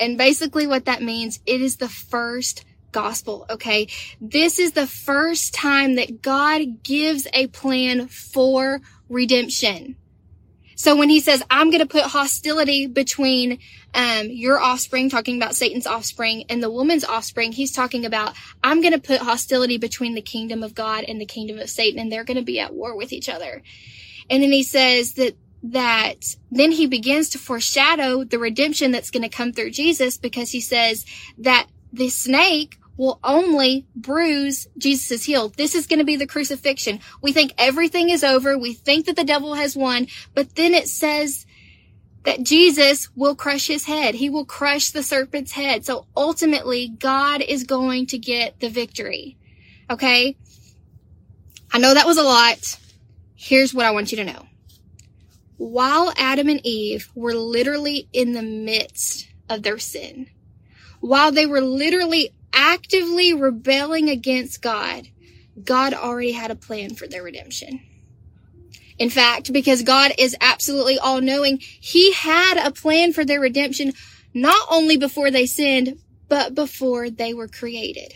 And 0.00 0.18
basically 0.18 0.66
what 0.66 0.86
that 0.86 1.02
means, 1.02 1.40
it 1.46 1.60
is 1.60 1.76
the 1.76 1.88
first 1.88 2.64
gospel, 2.92 3.46
okay? 3.50 3.88
This 4.20 4.58
is 4.58 4.72
the 4.72 4.86
first 4.86 5.54
time 5.54 5.96
that 5.96 6.22
God 6.22 6.82
gives 6.82 7.26
a 7.32 7.46
plan 7.48 8.08
for 8.08 8.80
redemption. 9.08 9.96
So 10.78 10.94
when 10.94 11.08
he 11.08 11.18
says, 11.18 11.42
I'm 11.50 11.70
going 11.70 11.80
to 11.80 11.86
put 11.86 12.04
hostility 12.04 12.86
between 12.86 13.58
um, 13.94 14.28
your 14.30 14.60
offspring, 14.60 15.10
talking 15.10 15.36
about 15.36 15.56
Satan's 15.56 15.88
offspring, 15.88 16.44
and 16.48 16.62
the 16.62 16.70
woman's 16.70 17.04
offspring, 17.04 17.50
he's 17.50 17.72
talking 17.72 18.06
about, 18.06 18.36
I'm 18.62 18.80
going 18.80 18.92
to 18.92 19.00
put 19.00 19.20
hostility 19.20 19.76
between 19.76 20.14
the 20.14 20.22
kingdom 20.22 20.62
of 20.62 20.76
God 20.76 21.02
and 21.02 21.20
the 21.20 21.26
kingdom 21.26 21.58
of 21.58 21.68
Satan, 21.68 21.98
and 21.98 22.12
they're 22.12 22.22
going 22.22 22.36
to 22.36 22.44
be 22.44 22.60
at 22.60 22.72
war 22.72 22.96
with 22.96 23.12
each 23.12 23.28
other. 23.28 23.62
And 24.30 24.40
then 24.40 24.52
he 24.52 24.62
says 24.62 25.14
that 25.14 25.36
that 25.62 26.36
then 26.50 26.72
he 26.72 26.86
begins 26.86 27.30
to 27.30 27.38
foreshadow 27.38 28.24
the 28.24 28.38
redemption 28.38 28.90
that's 28.92 29.10
going 29.10 29.22
to 29.22 29.28
come 29.28 29.52
through 29.52 29.70
Jesus 29.70 30.16
because 30.16 30.50
he 30.50 30.60
says 30.60 31.04
that 31.38 31.66
the 31.92 32.08
snake 32.08 32.78
will 32.96 33.20
only 33.22 33.86
bruise 33.94 34.66
Jesus' 34.76 35.24
heel. 35.24 35.48
This 35.50 35.74
is 35.74 35.86
going 35.86 36.00
to 36.00 36.04
be 36.04 36.16
the 36.16 36.26
crucifixion. 36.26 37.00
We 37.22 37.32
think 37.32 37.54
everything 37.56 38.10
is 38.10 38.24
over. 38.24 38.58
We 38.58 38.74
think 38.74 39.06
that 39.06 39.16
the 39.16 39.24
devil 39.24 39.54
has 39.54 39.76
won, 39.76 40.08
but 40.34 40.56
then 40.56 40.74
it 40.74 40.88
says 40.88 41.46
that 42.24 42.42
Jesus 42.42 43.08
will 43.14 43.36
crush 43.36 43.68
his 43.68 43.84
head. 43.84 44.16
He 44.16 44.28
will 44.28 44.44
crush 44.44 44.90
the 44.90 45.04
serpent's 45.04 45.52
head. 45.52 45.86
So 45.86 46.06
ultimately, 46.16 46.88
God 46.88 47.40
is 47.40 47.64
going 47.64 48.06
to 48.06 48.18
get 48.18 48.58
the 48.58 48.68
victory. 48.68 49.38
Okay? 49.88 50.36
I 51.72 51.78
know 51.78 51.94
that 51.94 52.06
was 52.06 52.18
a 52.18 52.22
lot. 52.22 52.78
Here's 53.36 53.72
what 53.72 53.86
I 53.86 53.92
want 53.92 54.10
you 54.10 54.16
to 54.16 54.24
know. 54.24 54.46
While 55.58 56.12
Adam 56.16 56.48
and 56.48 56.64
Eve 56.64 57.10
were 57.14 57.34
literally 57.34 58.08
in 58.12 58.32
the 58.32 58.42
midst 58.42 59.28
of 59.48 59.62
their 59.62 59.78
sin, 59.78 60.28
while 61.00 61.32
they 61.32 61.46
were 61.46 61.60
literally 61.60 62.30
actively 62.52 63.34
rebelling 63.34 64.08
against 64.08 64.62
God, 64.62 65.08
God 65.62 65.94
already 65.94 66.32
had 66.32 66.50
a 66.50 66.56
plan 66.56 66.94
for 66.94 67.06
their 67.06 67.22
redemption. 67.22 67.80
In 68.98 69.10
fact, 69.10 69.52
because 69.52 69.82
God 69.82 70.12
is 70.16 70.36
absolutely 70.40 70.98
all 70.98 71.20
knowing, 71.20 71.58
He 71.60 72.12
had 72.12 72.56
a 72.56 72.72
plan 72.72 73.12
for 73.12 73.24
their 73.24 73.40
redemption 73.40 73.92
not 74.34 74.66
only 74.70 74.96
before 74.96 75.30
they 75.30 75.46
sinned, 75.46 75.98
but 76.28 76.54
before 76.54 77.10
they 77.10 77.34
were 77.34 77.48
created. 77.48 78.12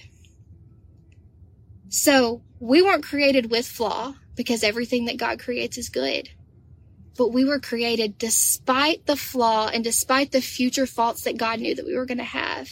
So 1.88 2.42
we 2.61 2.82
weren't 2.82 3.04
created 3.04 3.50
with 3.50 3.66
flaw 3.66 4.14
because 4.37 4.62
everything 4.62 5.06
that 5.06 5.16
God 5.16 5.40
creates 5.40 5.76
is 5.76 5.88
good. 5.88 6.30
But 7.16 7.33
we 7.33 7.45
were 7.45 7.61
created 7.61 8.19
despite 8.19 9.07
the 9.07 9.16
flaw 9.16 9.69
and 9.69 9.85
despite 9.85 10.33
the 10.33 10.40
future 10.40 10.87
faults 10.87 11.23
that 11.23 11.37
God 11.37 11.61
knew 11.61 11.75
that 11.75 11.87
we 11.87 11.97
were 11.97 12.07
going 12.07 12.19
to 12.19 12.25
have. 12.25 12.71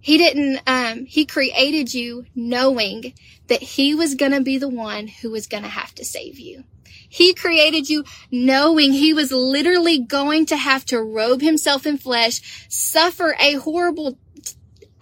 He 0.00 0.18
didn't, 0.18 0.60
um, 0.66 1.04
he 1.04 1.26
created 1.26 1.92
you 1.92 2.26
knowing 2.34 3.12
that 3.48 3.60
he 3.60 3.94
was 3.94 4.14
going 4.14 4.32
to 4.32 4.40
be 4.40 4.56
the 4.56 4.68
one 4.68 5.08
who 5.08 5.30
was 5.30 5.48
going 5.48 5.64
to 5.64 5.68
have 5.68 5.94
to 5.96 6.04
save 6.04 6.38
you. 6.38 6.64
He 7.08 7.34
created 7.34 7.88
you 7.88 8.04
knowing 8.30 8.92
he 8.92 9.12
was 9.12 9.32
literally 9.32 9.98
going 9.98 10.46
to 10.46 10.56
have 10.56 10.84
to 10.86 11.02
robe 11.02 11.40
himself 11.40 11.86
in 11.86 11.98
flesh, 11.98 12.66
suffer 12.68 13.36
a 13.40 13.54
horrible, 13.54 14.18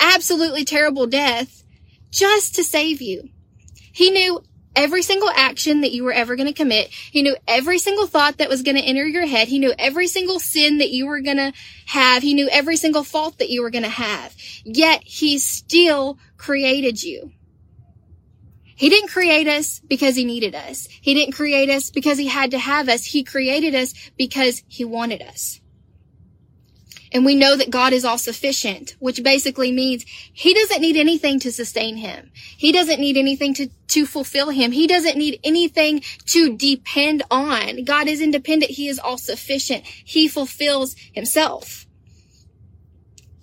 absolutely 0.00 0.64
terrible 0.64 1.06
death 1.06 1.64
just 2.11 2.54
to 2.54 2.64
save 2.64 3.02
you. 3.02 3.28
He 3.92 4.11
knew 4.11 4.42
every 4.76 5.02
single 5.02 5.31
action 5.31 5.83
that 5.83 5.93
you 5.93 6.04
were 6.04 6.12
ever 6.12 6.37
going 6.37 6.47
to 6.47 6.52
commit. 6.52 6.88
He 6.88 7.23
knew 7.23 7.37
every 7.47 7.78
single 7.78 8.07
thought 8.07 8.38
that 8.38 8.49
was 8.49 8.62
going 8.62 8.76
to 8.76 8.83
enter 8.83 9.07
your 9.07 9.26
head. 9.26 9.49
He 9.49 9.59
knew 9.59 9.73
every 9.78 10.07
single 10.07 10.40
sin 10.40 10.78
that 10.78 10.90
you 10.90 11.07
were 11.07 11.21
going 11.21 11.37
to 11.37 11.52
have. 11.87 12.23
He 12.23 12.35
knew 12.35 12.49
every 12.49 12.76
single 12.76 13.04
fault 13.04 13.38
that 13.38 13.50
you 13.50 13.62
were 13.62 13.71
going 13.71 13.85
to 13.85 13.88
have. 13.88 14.35
Yet 14.64 15.02
he 15.04 15.38
still 15.38 16.19
created 16.37 17.02
you. 17.02 17.33
He 18.76 18.88
didn't 18.88 19.11
create 19.11 19.47
us 19.47 19.81
because 19.81 20.16
he 20.16 20.25
needed 20.25 20.54
us. 20.54 20.88
He 20.90 21.14
didn't 21.14 21.35
create 21.35 21.71
us 21.71 21.90
because 21.90 22.19
he 22.19 22.26
had 22.26 22.50
to 22.50 22.59
have 22.59 22.88
us. 22.88 23.04
He 23.04 23.23
created 23.23 23.75
us 23.75 23.95
because 24.19 24.64
he 24.66 24.85
wanted 24.85 25.23
us. 25.23 25.61
And 27.14 27.25
we 27.25 27.37
know 27.37 27.56
that 27.56 27.71
God 27.71 27.92
is 27.92 28.04
all 28.04 28.18
sufficient, 28.18 28.97
which 28.99 29.23
basically 29.23 29.71
means 29.71 30.04
he 30.33 30.52
doesn't 30.52 30.80
need 30.80 30.97
anything 30.97 31.38
to 31.40 31.52
sustain 31.52 31.97
him. 31.97 32.33
He 32.35 32.73
doesn't 32.73 32.99
need 32.99 33.16
anything 33.16 33.54
to, 33.54 33.68
to 33.88 34.04
fulfill 34.04 34.50
him. 34.50 34.73
He 34.73 34.88
doesn't 34.88 35.16
need 35.16 35.38
anything 35.44 36.02
to 36.26 36.56
depend 36.56 37.23
on. 37.30 37.85
God 37.85 38.09
is 38.09 38.21
independent. 38.21 38.73
He 38.73 38.88
is 38.88 38.99
all 38.99 39.16
sufficient. 39.16 39.85
He 39.87 40.26
fulfills 40.26 40.97
himself. 41.12 41.87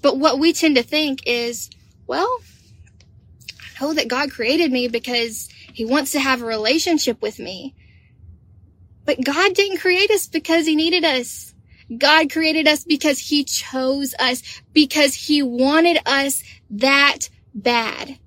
But 0.02 0.18
what 0.18 0.38
we 0.38 0.52
tend 0.52 0.76
to 0.76 0.84
think 0.84 1.22
is, 1.26 1.70
well, 2.08 2.40
I 3.80 3.86
know 3.86 3.94
that 3.94 4.10
God 4.10 4.32
created 4.32 4.70
me 4.70 4.90
because 4.90 5.48
he 5.74 5.86
wants 5.86 6.12
to 6.12 6.20
have 6.20 6.42
a 6.42 6.46
relationship 6.46 7.22
with 7.22 7.40
me. 7.40 7.74
But 9.06 9.24
God 9.24 9.54
didn't 9.54 9.80
create 9.80 10.12
us 10.12 10.28
because 10.28 10.66
he 10.66 10.76
needed 10.76 11.06
us. 11.06 11.51
God 11.98 12.32
created 12.32 12.68
us 12.68 12.84
because 12.84 13.20
he 13.20 13.44
chose 13.44 14.14
us, 14.20 14.62
because 14.74 15.14
he 15.14 15.42
wanted 15.42 16.00
us 16.06 16.44
that 16.70 17.30
bad. 17.54 18.18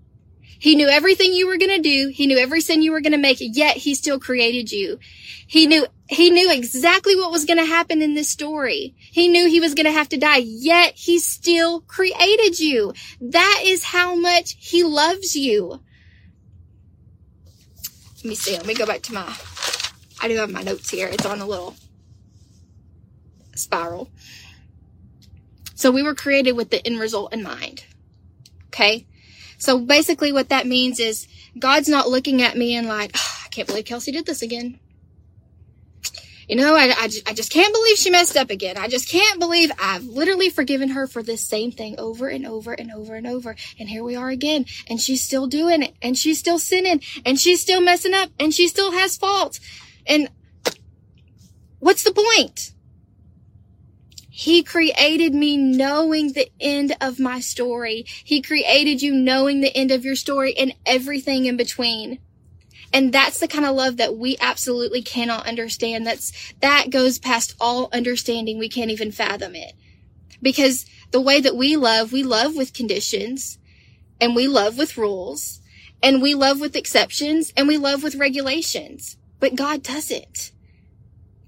He 0.59 0.77
knew 0.77 0.89
everything 0.89 1.33
you 1.33 1.47
were 1.47 1.59
going 1.59 1.77
to 1.77 1.83
do. 1.83 2.09
He 2.09 2.27
knew 2.27 2.39
every 2.39 2.61
sin 2.61 2.83
you 2.83 2.93
were 2.93 3.03
going 3.03 3.13
to 3.13 3.19
make, 3.19 3.39
yet 3.41 3.77
he 3.77 3.95
still 3.95 4.19
created 4.19 4.73
you. 4.73 4.99
He 5.47 5.67
knew, 5.67 5.87
he 6.09 6.31
knew 6.31 6.51
exactly 6.51 7.15
what 7.17 7.31
was 7.31 7.45
going 7.45 7.59
to 7.59 7.67
happen 7.67 8.01
in 8.01 8.15
this 8.15 8.31
story. 8.31 8.95
He 8.99 9.29
knew 9.29 9.47
he 9.47 9.61
was 9.61 9.75
going 9.75 9.87
to 9.87 9.93
have 9.93 10.09
to 10.11 10.17
die, 10.17 10.39
yet 10.39 10.95
he 10.95 11.19
still 11.19 11.81
created 11.83 12.59
you. 12.59 12.95
That 13.21 13.63
is 13.65 13.85
how 13.85 14.15
much 14.15 14.57
he 14.59 14.85
loves 14.85 15.37
you. 15.37 15.81
Let 18.17 18.25
me 18.25 18.35
see. 18.35 18.57
Let 18.57 18.67
me 18.67 18.75
go 18.75 18.87
back 18.87 19.03
to 19.03 19.13
my, 19.13 19.37
I 20.23 20.29
do 20.29 20.37
have 20.37 20.51
my 20.51 20.63
notes 20.63 20.89
here. 20.89 21.09
It's 21.09 21.27
on 21.27 21.41
a 21.41 21.47
little 21.47 21.77
spiral. 23.59 24.11
So 25.75 25.91
we 25.91 26.03
were 26.03 26.15
created 26.15 26.53
with 26.53 26.71
the 26.71 26.85
end 26.87 27.01
result 27.01 27.33
in 27.33 27.43
mind. 27.43 27.85
Okay. 28.69 29.07
So 29.59 29.79
basically 29.79 30.33
what 30.33 30.49
that 30.51 30.67
means 30.67 31.01
is 31.01 31.27
God's 31.59 31.89
not 31.89 32.09
looking 32.09 32.43
at 32.43 32.57
me 32.57 32.77
and 32.77 32.87
like, 32.87 33.13
oh, 33.15 33.43
I 33.45 33.49
can't 33.49 33.69
believe 33.69 33.85
Kelsi 33.85 34.13
did 34.13 34.27
this 34.27 34.43
again. 34.43 34.79
You 36.49 36.57
know, 36.57 36.75
I, 36.75 36.91
I, 36.91 37.09
I 37.27 37.33
just 37.33 37.51
can't 37.51 37.73
believe 37.73 37.97
she 37.97 38.11
messed 38.11 38.37
up 38.37 38.51
again. 38.51 38.77
I 38.77 38.89
just 38.89 39.09
can't 39.09 39.41
believe 39.41 39.73
I've 39.81 40.05
literally 40.05 40.51
forgiven 40.51 40.91
her 40.91 41.07
for 41.07 41.23
this 41.23 41.43
same 41.43 41.73
thing 41.73 41.99
over 41.99 42.29
and 42.29 42.47
over 42.47 42.73
and 42.73 42.93
over 42.93 43.15
and 43.15 43.27
over. 43.27 43.57
And 43.79 43.89
here 43.89 44.05
we 44.05 44.15
are 44.15 44.29
again. 44.29 44.67
And 44.89 45.01
she's 45.01 45.25
still 45.25 45.47
doing 45.47 45.83
it. 45.83 45.95
And 46.03 46.19
she's 46.19 46.39
still 46.39 46.59
sinning. 46.59 47.01
And 47.25 47.39
she's 47.39 47.63
still 47.63 47.81
messing 47.81 48.13
up. 48.13 48.31
And 48.39 48.53
she 48.53 48.69
still 48.69 48.93
has 48.93 49.17
faults. 49.17 49.59
And 50.07 50.29
what's 51.79 52.05
the 52.05 52.13
point? 52.13 52.74
He 54.37 54.65
created 54.65 55.33
me 55.33 55.57
knowing 55.57 56.33
the 56.33 56.51
end 56.59 56.97
of 57.01 57.21
my 57.21 57.39
story. 57.39 58.05
He 58.25 58.43
created 58.43 59.01
you 59.01 59.15
knowing 59.15 59.61
the 59.61 59.75
end 59.77 59.93
of 59.93 60.05
your 60.05 60.17
story 60.17 60.59
and 60.59 60.75
everything 60.85 61.45
in 61.45 61.57
between. 61.57 62.19
And 62.93 63.13
that's 63.13 63.39
the 63.39 63.47
kind 63.47 63.65
of 63.65 63.77
love 63.77 63.97
that 63.99 64.17
we 64.17 64.37
absolutely 64.41 65.03
cannot 65.03 65.47
understand. 65.47 66.05
That's, 66.05 66.33
that 66.63 66.91
goes 66.91 67.21
past 67.21 67.55
all 67.61 67.89
understanding. 67.93 68.59
We 68.59 68.69
can't 68.69 68.91
even 68.91 69.13
fathom 69.13 69.55
it. 69.55 69.75
Because 70.43 70.85
the 71.13 71.21
way 71.21 71.41
that 71.41 71.55
we 71.55 71.77
love, 71.77 72.11
we 72.11 72.25
love 72.25 72.57
with 72.57 72.75
conditions 72.75 73.61
and 74.21 74.35
we 74.35 74.49
love 74.49 74.77
with 74.77 74.99
rules 74.99 75.61
and 76.03 76.21
we 76.21 76.35
love 76.35 76.59
with 76.59 76.75
exceptions 76.75 77.53
and 77.57 77.69
we 77.69 77.77
love 77.77 78.03
with 78.03 78.17
regulations. 78.17 79.17
But 79.39 79.55
God 79.55 79.85
doesn't. 79.85 80.51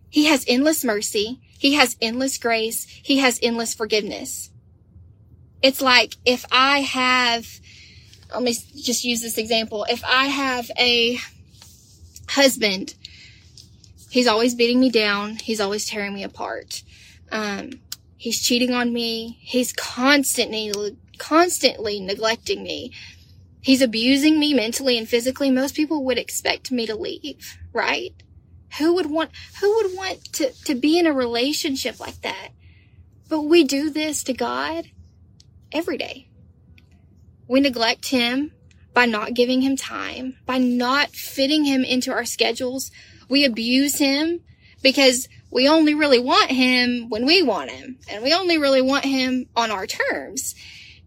He 0.08 0.26
has 0.26 0.44
endless 0.46 0.84
mercy. 0.84 1.40
He 1.58 1.74
has 1.74 1.96
endless 2.00 2.38
grace. 2.38 2.84
He 2.84 3.18
has 3.18 3.38
endless 3.42 3.74
forgiveness. 3.74 4.50
It's 5.62 5.80
like 5.80 6.14
if 6.24 6.44
I 6.52 6.80
have, 6.80 7.46
let 8.32 8.42
me 8.42 8.52
just 8.52 9.04
use 9.04 9.22
this 9.22 9.38
example. 9.38 9.86
If 9.88 10.04
I 10.04 10.26
have 10.26 10.70
a 10.78 11.18
husband, 12.28 12.94
he's 14.10 14.26
always 14.26 14.54
beating 14.54 14.80
me 14.80 14.90
down. 14.90 15.36
He's 15.36 15.60
always 15.60 15.86
tearing 15.86 16.14
me 16.14 16.22
apart. 16.22 16.82
Um, 17.32 17.80
he's 18.16 18.42
cheating 18.42 18.72
on 18.72 18.92
me. 18.92 19.38
He's 19.40 19.72
constantly, 19.72 20.72
constantly 21.18 22.00
neglecting 22.00 22.62
me. 22.62 22.92
He's 23.60 23.82
abusing 23.82 24.38
me 24.38 24.54
mentally 24.54 24.96
and 24.96 25.08
physically. 25.08 25.50
Most 25.50 25.74
people 25.74 26.04
would 26.04 26.18
expect 26.18 26.70
me 26.70 26.86
to 26.86 26.94
leave, 26.94 27.58
right? 27.72 28.14
Who 28.78 28.94
would 28.94 29.06
want, 29.06 29.30
who 29.60 29.74
would 29.76 29.96
want 29.96 30.24
to, 30.34 30.52
to 30.64 30.74
be 30.74 30.98
in 30.98 31.06
a 31.06 31.12
relationship 31.12 31.98
like 32.00 32.20
that? 32.22 32.50
But 33.28 33.42
we 33.42 33.64
do 33.64 33.90
this 33.90 34.22
to 34.24 34.32
God 34.32 34.90
every 35.72 35.98
day. 35.98 36.28
We 37.48 37.60
neglect 37.60 38.08
him 38.08 38.52
by 38.92 39.06
not 39.06 39.34
giving 39.34 39.60
him 39.62 39.76
time, 39.76 40.36
by 40.46 40.58
not 40.58 41.10
fitting 41.10 41.64
him 41.64 41.84
into 41.84 42.12
our 42.12 42.24
schedules. 42.24 42.90
We 43.28 43.44
abuse 43.44 43.98
him 43.98 44.40
because 44.82 45.28
we 45.50 45.68
only 45.68 45.94
really 45.94 46.18
want 46.18 46.50
him 46.50 47.08
when 47.08 47.26
we 47.26 47.42
want 47.42 47.70
him 47.70 47.98
and 48.10 48.22
we 48.22 48.32
only 48.32 48.58
really 48.58 48.82
want 48.82 49.04
him 49.04 49.46
on 49.56 49.70
our 49.70 49.86
terms. 49.86 50.54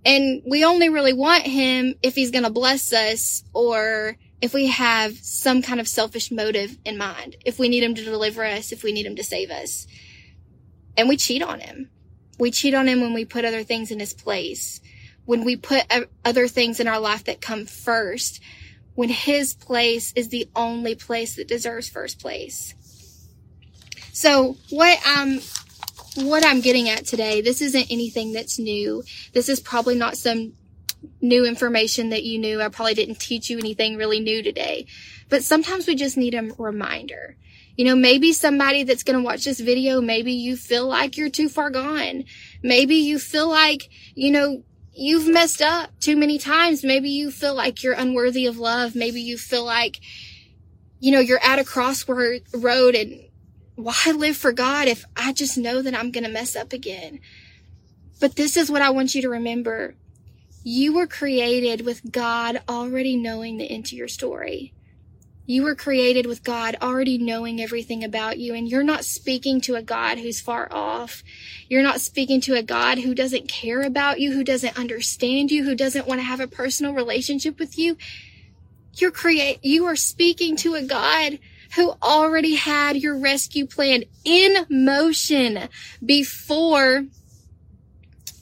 And 0.06 0.42
we 0.46 0.64
only 0.64 0.90
really 0.90 1.14
want 1.14 1.44
him 1.44 1.96
if 2.02 2.16
he's 2.16 2.32
going 2.32 2.46
to 2.46 2.50
bless 2.50 2.94
us 2.94 3.44
or 3.54 4.16
if 4.42 4.54
we 4.54 4.68
have 4.68 5.18
some 5.18 5.62
kind 5.62 5.80
of 5.80 5.88
selfish 5.88 6.32
motive 6.32 6.78
in 6.86 6.98
mind, 6.98 7.36
if 7.46 7.60
we 7.60 7.70
need 7.70 7.84
him 7.84 7.96
to 7.96 8.04
deliver 8.04 8.44
us, 8.46 8.72
if 8.72 8.84
we 8.84 8.94
need 8.94 9.06
him 9.06 9.16
to 9.16 9.24
save 9.24 9.52
us. 9.52 9.86
And 10.96 11.10
we 11.10 11.18
cheat 11.18 11.42
on 11.42 11.60
him. 11.60 11.90
We 12.38 12.52
cheat 12.52 12.74
on 12.74 12.88
him 12.88 13.02
when 13.02 13.14
we 13.14 13.26
put 13.26 13.46
other 13.46 13.64
things 13.64 13.92
in 13.92 14.00
his 14.00 14.14
place, 14.14 14.80
when 15.26 15.44
we 15.44 15.58
put 15.58 15.84
other 16.24 16.48
things 16.48 16.80
in 16.80 16.88
our 16.88 17.00
life 17.00 17.26
that 17.26 17.42
come 17.42 17.66
first, 17.66 18.42
when 18.96 19.10
his 19.10 19.54
place 19.54 20.14
is 20.16 20.30
the 20.30 20.50
only 20.56 20.96
place 20.96 21.36
that 21.36 21.48
deserves 21.48 21.90
first 21.90 22.20
place. 22.20 22.74
So 24.14 24.58
what 24.70 25.00
I'm 25.06 25.40
what 26.16 26.46
I'm 26.46 26.62
getting 26.62 26.90
at 26.90 27.06
today, 27.06 27.42
this 27.42 27.62
isn't 27.62 27.88
anything 27.90 28.34
that's 28.34 28.60
new. 28.60 29.04
This 29.34 29.48
is 29.48 29.60
probably 29.60 29.96
not 29.96 30.18
some 30.18 30.54
new 31.22 31.46
information 31.46 32.10
that 32.10 32.24
you 32.24 32.40
knew. 32.40 32.62
I 32.62 32.70
probably 32.70 32.94
didn't 32.94 33.20
teach 33.20 33.50
you 33.50 33.58
anything 33.58 33.98
really 33.98 34.20
new 34.20 34.44
today. 34.44 34.86
But 35.30 35.44
sometimes 35.44 35.88
we 35.88 35.96
just 35.96 36.18
need 36.18 36.36
a 36.36 36.50
reminder. 36.58 37.38
You 37.76 37.86
know, 37.86 37.96
maybe 37.96 38.34
somebody 38.34 38.84
that's 38.84 39.04
going 39.04 39.18
to 39.18 39.24
watch 39.24 39.46
this 39.46 39.60
video, 39.60 40.02
maybe 40.02 40.34
you 40.34 40.58
feel 40.58 40.88
like 40.88 41.16
you're 41.16 41.30
too 41.30 41.48
far 41.48 41.70
gone. 41.70 42.26
Maybe 42.62 42.96
you 42.96 43.20
feel 43.20 43.48
like, 43.48 43.90
you 44.16 44.32
know, 44.32 44.64
you've 44.92 45.28
messed 45.28 45.62
up 45.62 45.98
too 46.00 46.18
many 46.18 46.38
times. 46.38 46.84
Maybe 46.84 47.10
you 47.10 47.32
feel 47.32 47.56
like 47.56 47.82
you're 47.84 47.94
unworthy 47.94 48.46
of 48.48 48.58
love. 48.58 48.96
Maybe 48.96 49.22
you 49.22 49.38
feel 49.38 49.64
like, 49.64 50.02
you 51.00 51.12
know, 51.12 51.22
you're 51.22 51.44
at 51.44 51.60
a 51.60 51.64
crossroad 51.64 52.42
road 52.54 52.96
and 52.96 53.22
why 53.76 53.96
live 54.14 54.36
for 54.36 54.52
God 54.52 54.90
if 54.90 55.06
I 55.16 55.32
just 55.32 55.58
know 55.58 55.82
that 55.82 55.96
I'm 55.96 56.12
going 56.12 56.26
to 56.26 56.30
mess 56.30 56.58
up 56.58 56.74
again? 56.74 57.22
But 58.20 58.36
this 58.36 58.58
is 58.58 58.70
what 58.70 58.82
I 58.82 58.90
want 58.90 59.16
you 59.16 59.22
to 59.22 59.30
remember. 59.30 59.96
You 60.72 60.94
were 60.94 61.08
created 61.08 61.84
with 61.84 62.12
God 62.12 62.62
already 62.70 63.18
knowing 63.18 63.58
the 63.58 63.66
end 63.66 63.88
to 63.88 63.96
your 63.96 64.08
story. 64.08 64.72
You 65.48 65.64
were 65.64 65.74
created 65.74 66.28
with 66.28 66.44
God 66.44 66.76
already 66.80 67.18
knowing 67.18 67.60
everything 67.60 68.04
about 68.04 68.38
you, 68.38 68.54
and 68.54 68.70
you're 68.70 68.84
not 68.84 69.04
speaking 69.04 69.62
to 69.62 69.74
a 69.74 69.82
God 69.82 70.20
who's 70.20 70.40
far 70.40 70.72
off. 70.72 71.24
You're 71.70 71.82
not 71.82 72.02
speaking 72.02 72.40
to 72.42 72.54
a 72.54 72.62
God 72.62 73.00
who 73.00 73.16
doesn't 73.16 73.48
care 73.48 73.82
about 73.82 74.20
you, 74.20 74.32
who 74.32 74.44
doesn't 74.44 74.78
understand 74.78 75.50
you, 75.50 75.64
who 75.64 75.74
doesn't 75.74 76.06
want 76.06 76.20
to 76.20 76.26
have 76.26 76.40
a 76.40 76.46
personal 76.46 76.94
relationship 76.94 77.58
with 77.58 77.80
you. 77.80 77.98
You're 78.94 79.10
create, 79.10 79.66
you 79.66 79.86
are 79.86 79.96
speaking 79.96 80.56
to 80.58 80.76
a 80.76 80.84
God 80.84 81.40
who 81.78 81.96
already 82.00 82.54
had 82.54 82.98
your 82.98 83.18
rescue 83.18 83.66
plan 83.66 84.04
in 84.24 84.68
motion 84.70 85.68
before, 86.06 87.06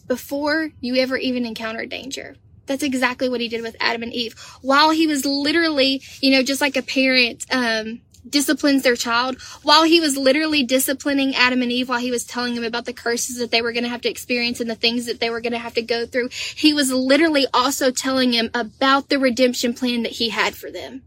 before 0.07 0.71
you 0.79 0.95
ever 0.95 1.17
even 1.17 1.45
encountered 1.45 1.89
danger. 1.89 2.35
That's 2.65 2.83
exactly 2.83 3.29
what 3.29 3.39
he 3.39 3.47
did 3.47 3.61
with 3.61 3.77
Adam 3.79 4.03
and 4.03 4.13
Eve. 4.13 4.37
While 4.61 4.91
he 4.91 5.07
was 5.07 5.25
literally, 5.25 6.01
you 6.21 6.31
know, 6.31 6.43
just 6.43 6.61
like 6.61 6.75
a 6.75 6.81
parent, 6.81 7.45
um, 7.51 8.01
disciplines 8.29 8.83
their 8.83 8.95
child 8.95 9.39
while 9.63 9.83
he 9.83 9.99
was 9.99 10.17
literally 10.17 10.63
disciplining 10.63 11.35
Adam 11.35 11.61
and 11.61 11.71
Eve 11.71 11.89
while 11.89 11.99
he 11.99 12.11
was 12.11 12.25
telling 12.25 12.55
them 12.55 12.63
about 12.63 12.85
the 12.85 12.93
curses 12.93 13.37
that 13.37 13.51
they 13.51 13.61
were 13.61 13.71
going 13.71 13.83
to 13.83 13.89
have 13.89 14.01
to 14.01 14.09
experience 14.09 14.59
and 14.59 14.69
the 14.69 14.75
things 14.75 15.05
that 15.05 15.19
they 15.19 15.29
were 15.29 15.41
going 15.41 15.53
to 15.53 15.59
have 15.59 15.73
to 15.73 15.81
go 15.81 16.05
through. 16.05 16.29
He 16.31 16.73
was 16.73 16.91
literally 16.91 17.47
also 17.53 17.91
telling 17.91 18.33
him 18.33 18.49
about 18.53 19.09
the 19.09 19.19
redemption 19.19 19.73
plan 19.73 20.03
that 20.03 20.13
he 20.13 20.29
had 20.29 20.55
for 20.55 20.71
them. 20.71 21.03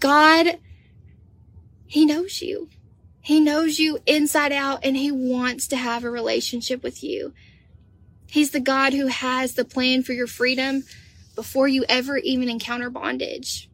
God, 0.00 0.58
he 1.86 2.04
knows 2.04 2.42
you. 2.42 2.68
He 3.22 3.40
knows 3.40 3.78
you 3.78 4.00
inside 4.04 4.52
out 4.52 4.80
and 4.84 4.96
he 4.96 5.12
wants 5.12 5.68
to 5.68 5.76
have 5.76 6.04
a 6.04 6.10
relationship 6.10 6.82
with 6.82 7.04
you. 7.04 7.32
He's 8.26 8.50
the 8.50 8.60
God 8.60 8.92
who 8.92 9.06
has 9.06 9.54
the 9.54 9.64
plan 9.64 10.02
for 10.02 10.12
your 10.12 10.26
freedom 10.26 10.82
before 11.36 11.68
you 11.68 11.84
ever 11.88 12.16
even 12.16 12.48
encounter 12.48 12.90
bondage. 12.90 13.70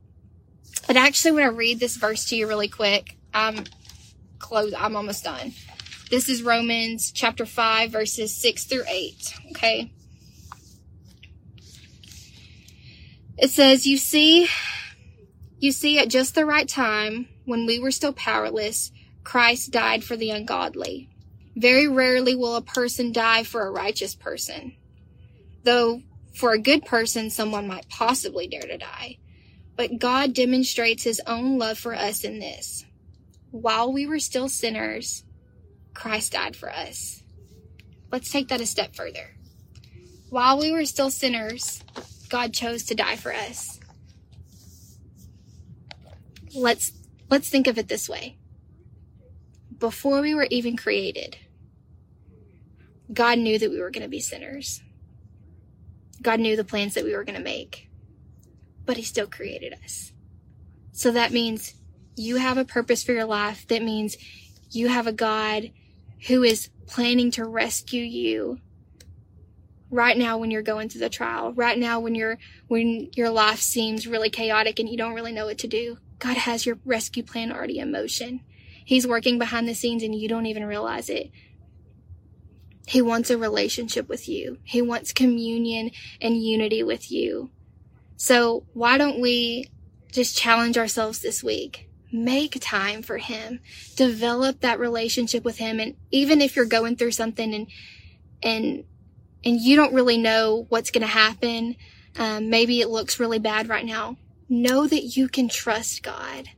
But 0.86 0.96
actually, 0.96 1.32
when 1.32 1.44
I 1.44 1.48
read 1.48 1.80
this 1.80 1.96
verse 1.96 2.26
to 2.26 2.36
you 2.36 2.46
really 2.46 2.68
quick, 2.68 3.16
I'm 3.32 3.64
close. 4.38 4.74
I'm 4.76 4.96
almost 4.96 5.24
done. 5.24 5.52
This 6.10 6.28
is 6.28 6.42
Romans 6.42 7.12
chapter 7.12 7.46
5, 7.46 7.90
verses 7.90 8.34
6 8.34 8.64
through 8.64 8.84
8. 8.88 9.34
Okay. 9.50 9.92
It 13.36 13.50
says, 13.50 13.86
You 13.86 13.98
see, 13.98 14.48
you 15.58 15.72
see, 15.72 15.98
at 15.98 16.08
just 16.08 16.34
the 16.34 16.46
right 16.46 16.68
time, 16.68 17.28
when 17.44 17.66
we 17.66 17.78
were 17.78 17.90
still 17.90 18.12
powerless, 18.12 18.90
Christ 19.28 19.72
died 19.72 20.04
for 20.04 20.16
the 20.16 20.30
ungodly. 20.30 21.10
Very 21.54 21.86
rarely 21.86 22.34
will 22.34 22.56
a 22.56 22.62
person 22.62 23.12
die 23.12 23.42
for 23.42 23.66
a 23.66 23.70
righteous 23.70 24.14
person. 24.14 24.74
Though 25.64 26.00
for 26.34 26.54
a 26.54 26.58
good 26.58 26.86
person, 26.86 27.28
someone 27.28 27.68
might 27.68 27.90
possibly 27.90 28.48
dare 28.48 28.62
to 28.62 28.78
die. 28.78 29.18
But 29.76 29.98
God 29.98 30.32
demonstrates 30.32 31.02
his 31.02 31.20
own 31.26 31.58
love 31.58 31.76
for 31.76 31.94
us 31.94 32.24
in 32.24 32.38
this. 32.38 32.86
While 33.50 33.92
we 33.92 34.06
were 34.06 34.18
still 34.18 34.48
sinners, 34.48 35.24
Christ 35.92 36.32
died 36.32 36.56
for 36.56 36.72
us. 36.72 37.22
Let's 38.10 38.32
take 38.32 38.48
that 38.48 38.62
a 38.62 38.66
step 38.66 38.96
further. 38.96 39.36
While 40.30 40.58
we 40.58 40.72
were 40.72 40.86
still 40.86 41.10
sinners, 41.10 41.84
God 42.30 42.54
chose 42.54 42.84
to 42.84 42.94
die 42.94 43.16
for 43.16 43.34
us. 43.34 43.78
Let's 46.54 46.92
let's 47.28 47.50
think 47.50 47.66
of 47.66 47.76
it 47.76 47.88
this 47.88 48.08
way. 48.08 48.38
Before 49.78 50.20
we 50.20 50.34
were 50.34 50.48
even 50.50 50.76
created, 50.76 51.36
God 53.12 53.38
knew 53.38 53.58
that 53.58 53.70
we 53.70 53.80
were 53.80 53.90
going 53.90 54.02
to 54.02 54.08
be 54.08 54.20
sinners. 54.20 54.82
God 56.20 56.40
knew 56.40 56.56
the 56.56 56.64
plans 56.64 56.94
that 56.94 57.04
we 57.04 57.14
were 57.14 57.24
going 57.24 57.38
to 57.38 57.44
make, 57.44 57.88
but 58.84 58.96
He 58.96 59.02
still 59.02 59.26
created 59.26 59.74
us. 59.84 60.12
So 60.92 61.12
that 61.12 61.32
means 61.32 61.74
you 62.16 62.36
have 62.36 62.58
a 62.58 62.64
purpose 62.64 63.04
for 63.04 63.12
your 63.12 63.24
life. 63.24 63.66
That 63.68 63.82
means 63.82 64.16
you 64.70 64.88
have 64.88 65.06
a 65.06 65.12
God 65.12 65.70
who 66.26 66.42
is 66.42 66.70
planning 66.86 67.30
to 67.32 67.44
rescue 67.44 68.02
you 68.02 68.58
right 69.90 70.18
now 70.18 70.38
when 70.38 70.50
you're 70.50 70.62
going 70.62 70.88
through 70.88 71.02
the 71.02 71.08
trial, 71.08 71.52
right 71.52 71.78
now 71.78 72.00
when 72.00 72.14
you're, 72.14 72.38
when 72.66 73.10
your 73.14 73.30
life 73.30 73.60
seems 73.60 74.08
really 74.08 74.28
chaotic 74.28 74.80
and 74.80 74.88
you 74.88 74.96
don't 74.96 75.14
really 75.14 75.32
know 75.32 75.46
what 75.46 75.58
to 75.58 75.68
do. 75.68 75.98
God 76.18 76.36
has 76.36 76.66
your 76.66 76.78
rescue 76.84 77.22
plan 77.22 77.52
already 77.52 77.78
in 77.78 77.92
motion. 77.92 78.40
He's 78.88 79.06
working 79.06 79.38
behind 79.38 79.68
the 79.68 79.74
scenes 79.74 80.02
and 80.02 80.14
you 80.14 80.28
don't 80.28 80.46
even 80.46 80.64
realize 80.64 81.10
it. 81.10 81.30
He 82.86 83.02
wants 83.02 83.28
a 83.28 83.36
relationship 83.36 84.08
with 84.08 84.30
you. 84.30 84.60
He 84.64 84.80
wants 84.80 85.12
communion 85.12 85.90
and 86.22 86.42
unity 86.42 86.82
with 86.82 87.12
you. 87.12 87.50
So 88.16 88.64
why 88.72 88.96
don't 88.96 89.20
we 89.20 89.68
just 90.10 90.38
challenge 90.38 90.78
ourselves 90.78 91.18
this 91.18 91.44
week? 91.44 91.90
Make 92.10 92.56
time 92.62 93.02
for 93.02 93.18
him. 93.18 93.60
Develop 93.94 94.60
that 94.60 94.80
relationship 94.80 95.44
with 95.44 95.58
him. 95.58 95.80
And 95.80 95.94
even 96.10 96.40
if 96.40 96.56
you're 96.56 96.64
going 96.64 96.96
through 96.96 97.10
something 97.10 97.52
and, 97.52 97.66
and, 98.42 98.84
and 99.44 99.60
you 99.60 99.76
don't 99.76 99.92
really 99.92 100.16
know 100.16 100.64
what's 100.70 100.90
going 100.90 101.02
to 101.02 101.06
happen, 101.06 101.76
um, 102.18 102.48
maybe 102.48 102.80
it 102.80 102.88
looks 102.88 103.20
really 103.20 103.38
bad 103.38 103.68
right 103.68 103.84
now. 103.84 104.16
Know 104.48 104.86
that 104.86 105.14
you 105.14 105.28
can 105.28 105.50
trust 105.50 106.02
God 106.02 106.48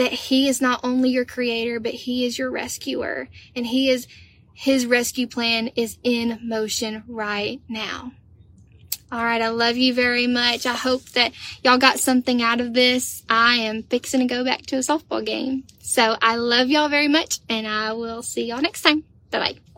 that 0.00 0.12
he 0.12 0.48
is 0.48 0.62
not 0.62 0.80
only 0.82 1.10
your 1.10 1.26
creator, 1.26 1.78
but 1.78 1.92
he 1.92 2.24
is 2.24 2.38
your 2.38 2.50
rescuer 2.50 3.28
and 3.54 3.66
he 3.66 3.90
is 3.90 4.08
his 4.54 4.86
rescue 4.86 5.26
plan 5.26 5.68
is 5.76 5.98
in 6.02 6.38
motion 6.42 7.04
right 7.06 7.60
now. 7.68 8.12
All 9.12 9.22
right. 9.22 9.42
I 9.42 9.48
love 9.48 9.76
you 9.76 9.92
very 9.92 10.26
much. 10.26 10.64
I 10.64 10.72
hope 10.72 11.04
that 11.10 11.32
y'all 11.62 11.76
got 11.76 11.98
something 11.98 12.40
out 12.40 12.62
of 12.62 12.72
this. 12.72 13.24
I 13.28 13.56
am 13.56 13.82
fixing 13.82 14.20
to 14.20 14.26
go 14.26 14.42
back 14.42 14.62
to 14.66 14.76
a 14.76 14.78
softball 14.78 15.24
game. 15.24 15.64
So 15.80 16.16
I 16.22 16.36
love 16.36 16.68
y'all 16.68 16.88
very 16.88 17.08
much 17.08 17.40
and 17.50 17.66
I 17.66 17.92
will 17.92 18.22
see 18.22 18.46
y'all 18.46 18.62
next 18.62 18.80
time. 18.80 19.04
Bye 19.30 19.38
bye. 19.38 19.69